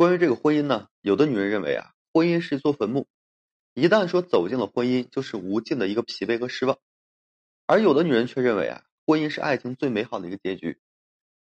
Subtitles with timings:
[0.00, 3.06] 关于这个婚姻呢，有的女人认为啊，婚姻是一座坟墓，
[3.74, 6.78] 一旦说走进了婚姻，就是无尽的一个疲惫和失望；
[7.66, 10.80] 而有的女人却认为啊，婚姻是爱情最美好的一个结局，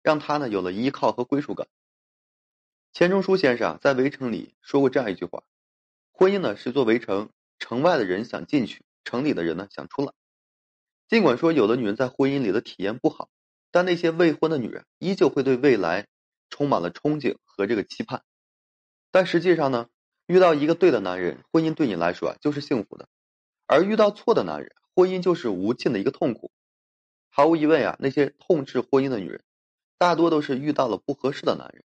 [0.02, 1.66] 让她呢有了依靠和归属感。
[2.92, 5.44] 钱钟书先生在《围城》里说过这样一句话
[6.12, 10.12] ：“婚姻呢是座围城，城外的人想进去，城里的人呢想出来。”
[11.08, 13.30] 尽管说有的女人在婚姻里的体验不好，
[13.70, 16.06] 但那些未婚的女人依旧会对未来
[16.50, 18.22] 充满了憧憬和这个期盼。
[19.12, 19.88] 但实际上呢，
[20.26, 23.06] 遇到一个对的男人，婚姻对你来说啊就是幸福的；
[23.66, 26.50] 而遇到错的男人，婚姻就是无尽的一个痛苦。
[27.28, 29.44] 毫无疑问啊，那些痛斥婚姻的女人，
[29.98, 31.84] 大多都是遇到了不合适的男人，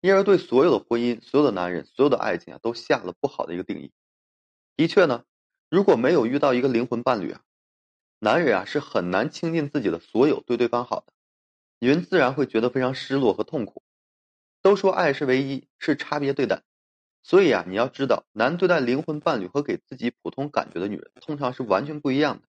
[0.00, 3.92] 因而对所有的婚姻、所有的男人、所有的爱情啊，都下了不好的一个定义。
[4.76, 5.24] 的确呢，
[5.70, 7.42] 如果没有遇到一个灵魂伴侣啊，
[8.18, 11.12] 男人啊是很难倾尽自己的所有对对方好的，
[11.80, 13.82] 女人自然会觉得非常失落和痛苦。
[14.66, 16.64] 都说爱是唯一，是差别对待，
[17.22, 22.48] 所以啊，你要知道，男对待灵魂伴侣和给自己普通感觉的女人，通常是完全不一样的。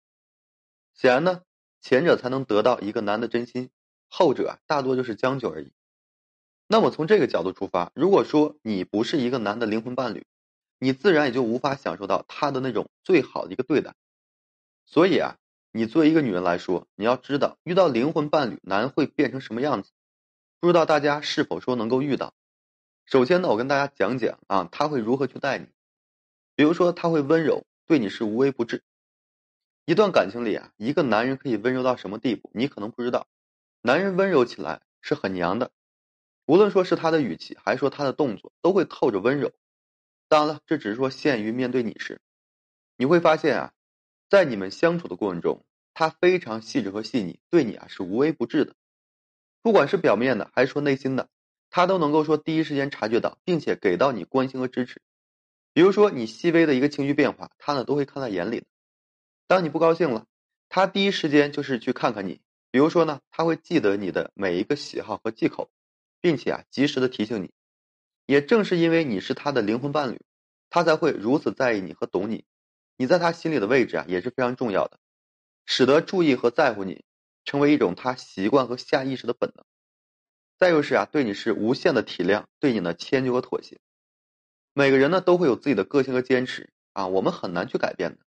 [0.94, 1.42] 显然呢，
[1.82, 3.68] 前者才能得到一个男的真心，
[4.08, 5.70] 后者，大多就是将就而已。
[6.66, 10.24] 那么从这个角度出发，如果说你不是一个男的灵魂伴侣，
[10.78, 13.94] 你自然也就无法享受到他的那种最好的一个对待。
[14.86, 15.36] 所以啊，
[15.72, 19.90] 你作为一个女人来说，你要知道，遇到灵魂伴侣，男会变成什么样子。
[20.60, 22.34] 不知道大家是否说能够遇到？
[23.06, 25.68] 首先呢，我跟大家讲讲啊，他会如何去待你。
[26.56, 28.82] 比如说，他会温柔，对你是无微不至。
[29.84, 33.28] 一段感情里啊，一个男人可以温柔到什么地步，你可能不知道。
[33.82, 35.70] 男人温柔起来是很娘的，
[36.44, 39.52] 无论说是他的语气，还是说他的动作，都会透着温柔。
[40.28, 42.20] 当然了，这只是说限于面对你时。
[42.96, 43.72] 你会发现啊，
[44.28, 45.64] 在你们相处的过程中，
[45.94, 48.74] 他非常细致和细腻，对你啊是无微不至的。
[49.68, 51.28] 不管是表面的还是说内心的，
[51.68, 55.02] 他都能够说第一时间察觉到，并且给到你关心和支持。
[55.74, 58.66] 比如说你细微的一个情绪变化，他呢都会看在眼里的。
[59.46, 60.24] 当你不高兴了，
[60.70, 62.40] 他第一时间就是去看看你。
[62.70, 65.68] 比如说呢，他会记得你的每一个喜好和忌口，
[66.22, 67.50] 并且啊及时的提醒你。
[68.24, 70.18] 也正是因为你是他的灵魂伴侣，
[70.70, 72.46] 他才会如此在意你和懂你。
[72.96, 74.98] 你在他心里的位置啊也是非常重要的，
[75.66, 77.04] 使得注意和在乎你。
[77.48, 79.64] 成为一种他习惯和下意识的本能。
[80.58, 83.78] 再就是啊，对你是无限的体谅，对你的迁就和妥协。
[84.74, 88.18] 每个人呢都会有自己的个性和坚持啊，我们很难去改变的。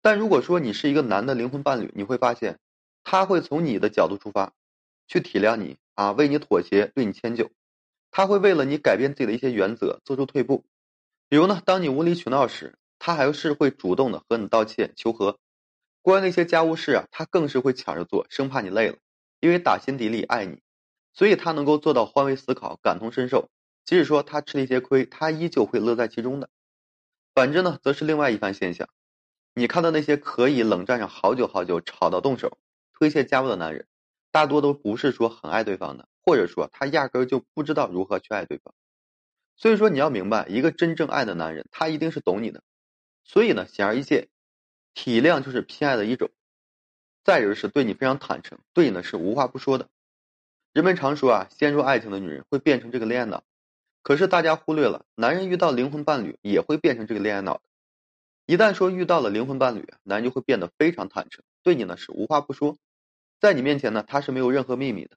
[0.00, 2.60] 但如果说你是一个男的灵魂伴侣，你会发现
[3.02, 4.52] 他会从你的角度出发，
[5.08, 7.50] 去体谅你啊，为你妥协，对你迁就。
[8.12, 10.64] 他会为了你改变自己的一些原则，做出退步。
[11.28, 15.40] 比如呢，当你无理取闹时，他还是会主动的和你道歉求和。
[16.02, 18.96] 关于那些家务事啊，他更是会抢着做，生怕你累了，
[19.40, 20.60] 因为打心底里爱你，
[21.14, 23.48] 所以他能够做到换位思考、感同身受。
[23.84, 26.50] 即使说他吃了一些亏，他依旧会乐在其中的。
[27.34, 28.88] 反之呢，则是另外一番现象。
[29.54, 32.58] 你看到那些可以冷战上好久好久、吵到动手、
[32.92, 33.86] 推卸家务的男人，
[34.30, 38.74] 大多都不是说很爱对方的，或者说他压根就不知道如何去爱对方。
[39.56, 42.62] 所以说，你要明白，一个真正爱的男人，他一定是懂你的。
[43.24, 44.28] 所以呢，显而易见。
[44.94, 46.30] 体谅就是偏爱的一种，
[47.24, 49.88] 再就是对你非常坦诚，对你呢是无话不说的。
[50.72, 53.44] 人们常说啊，陷入爱情的女人会变成这个恋爱脑，
[54.02, 57.60] 可是大家忽略了，男人遇到灵魂伴侣也会变成这个恋爱脑。
[58.46, 62.76] 一旦说遇到了灵魂伴侣，男人就会变得非常坦诚，对你呢是无话不说，
[63.40, 65.16] 在你面前呢他是没有任何秘密的，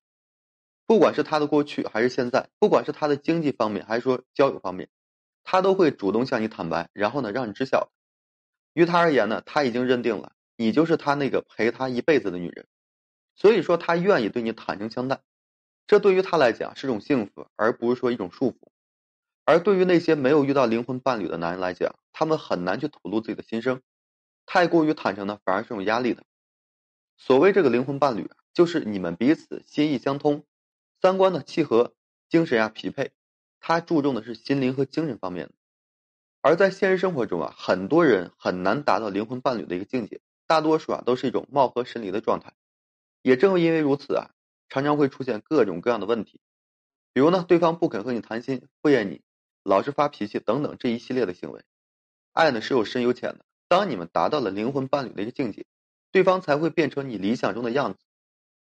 [0.85, 4.90] 不管是他的过去还是现在，不管是他的经济方面还是说交友方面，
[5.44, 7.90] 他都会主动向你坦白，然后呢让你知晓。
[8.75, 12.68] 于他而言呢，他已经认定了你就是他那个陪他一辈子的女人，
[13.36, 15.22] 所以说他愿意对你坦诚相待，
[15.88, 18.58] 这对于他来讲是种幸福，而不是说一种束缚。
[19.46, 23.81] 而对于那些没有遇到灵魂伴侣的男人来讲，他们很难去吐露自己的心声，
[24.46, 26.24] 太过于坦诚呢，反而是有压力的。
[27.18, 30.44] 所谓这个灵魂伴侣啊，就是你们彼此心意相通，
[31.02, 31.94] 三观呢契合，
[32.28, 33.12] 精神呀匹配，
[33.62, 35.53] 他注重的是心灵和精神方面的。
[36.47, 42.53] 而在现实生活中啊，很多人很难达到灵魂伴侣的一个境界，大多数啊都是一种貌合神离的状态。
[43.24, 44.30] 也正因为如此啊，
[44.70, 46.40] 常常会出现各种各样的问题，
[47.14, 49.24] 比如呢，对方不肯和你谈心，敷衍你，
[49.64, 51.64] 老是发脾气等等这一系列的行为。
[52.32, 55.66] 爱呢是有深有浅的，当你们达到了灵魂伴侣的一个境界，
[56.12, 58.00] 对方才会变成你理想中的样子。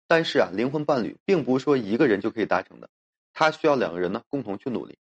[0.08, 2.92] 但是啊，灵魂伴侣并不是说一个人就可以达成的，
[3.34, 5.00] 他需要两个人呢共同去努力。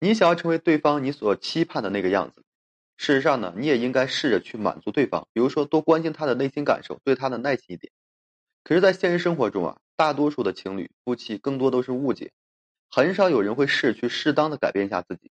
[0.00, 2.44] 你想要成为对方你所期盼的那个样子，
[2.96, 7.92] 事实上呢，你也应该试着去满足对方，比如说多关心他的内心感受，对他的耐心一点。
[8.62, 12.30] 可是，在现实生活中啊，大多数的情侣夫妻更多都是误解，
[12.90, 15.32] 很少有人会试去适当的改变一下自己。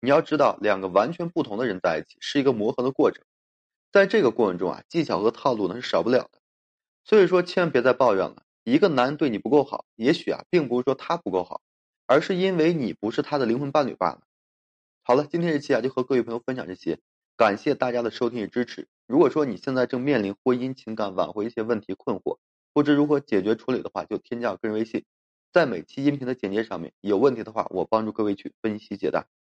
[0.00, 3.24] 你要知道，两个完全不同的人在一起是一个磨合的过程，
[3.92, 6.40] 在这个过程中啊，技巧和套路呢是少不了的。
[7.04, 8.42] 所以说，千万别再抱怨了。
[8.64, 11.62] 一个男人对你不够好，也许啊，并不是说他不够好，
[12.06, 14.22] 而是因为你不是他的灵魂伴侣罢了。
[15.02, 16.98] 好了，今天这期啊，就和各位朋友分享这些，
[17.36, 18.88] 感谢大家的收听与支持。
[19.06, 22.38] 如果说你现在正面临婚姻、情感挽回一些问题困惑，
[22.72, 25.04] 不知如何解决处理的话，就添加我个人微信，
[25.52, 26.92] 在每期音频的简介上面。
[27.00, 29.26] 有问题的话，我帮助各位去分析解答。